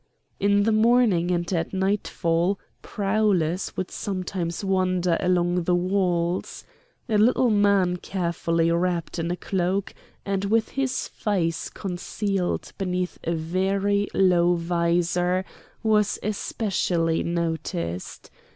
In 0.39 0.63
the 0.63 0.71
morning 0.71 1.29
and 1.29 1.53
at 1.53 1.73
nightfall 1.73 2.57
prowlers 2.81 3.77
would 3.77 3.91
sometimes 3.91 4.65
wander 4.65 5.15
along 5.19 5.65
the 5.65 5.75
walls. 5.75 6.65
A 7.07 7.19
little 7.19 7.51
man 7.51 7.97
carefully 7.97 8.71
wrapped 8.71 9.19
in 9.19 9.29
a 9.29 9.35
cloak, 9.37 9.93
and 10.25 10.45
with 10.45 10.69
his 10.69 11.07
face 11.07 11.69
concealed 11.69 12.71
beneath 12.79 13.19
a 13.25 13.35
very 13.35 14.07
low 14.15 14.55
visor, 14.55 15.45
was 15.83 16.17
especially 16.23 17.21
noticed. 17.21 18.31